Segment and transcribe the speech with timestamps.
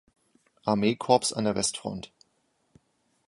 [0.65, 2.11] Armee-Korps an der Westfront.